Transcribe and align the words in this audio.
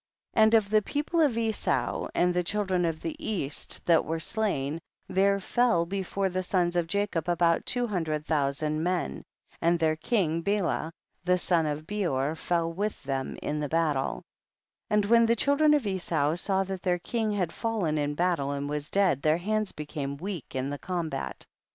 20. 0.33 0.43
And 0.43 0.53
of 0.55 0.71
the 0.71 0.81
people 0.81 1.21
of 1.21 1.37
Esau 1.37 2.07
and 2.15 2.33
the 2.33 2.41
children 2.41 2.85
of 2.85 3.01
the 3.01 3.15
east 3.23 3.85
that 3.85 4.03
were 4.03 4.19
slain, 4.19 4.79
there 5.07 5.39
fell 5.39 5.85
before 5.85 6.27
the 6.27 6.41
sons 6.41 6.75
of 6.75 6.91
Ja 6.91 7.05
cob 7.05 7.29
about 7.29 7.67
two 7.67 7.85
hundred 7.85 8.25
thousand 8.25 8.81
men, 8.81 9.21
and 9.61 9.77
their 9.77 9.95
king 9.95 10.41
Bela 10.41 10.91
the 11.23 11.37
son 11.37 11.67
of 11.67 11.85
Beor 11.85 12.33
fell 12.33 12.73
with 12.73 13.03
them 13.03 13.37
in 13.43 13.59
the 13.59 13.69
battle, 13.69 14.23
and 14.89 15.05
when 15.05 15.27
the 15.27 15.35
children 15.35 15.75
of 15.75 15.85
Esau 15.85 16.33
saw 16.33 16.63
that 16.63 16.81
their 16.81 16.97
king 16.97 17.33
had 17.33 17.53
fallen 17.53 17.99
in 17.99 18.15
battle 18.15 18.49
and 18.49 18.67
was 18.67 18.89
dead, 18.89 19.21
their 19.21 19.37
hands 19.37 19.71
became 19.71 20.17
weak 20.17 20.55
in 20.55 20.71
the 20.71 20.79
combat. 20.79 21.45